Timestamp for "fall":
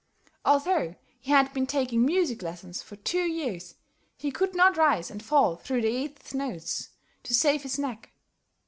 5.21-5.57